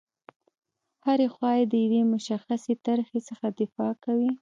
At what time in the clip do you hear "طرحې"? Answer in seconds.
2.85-3.19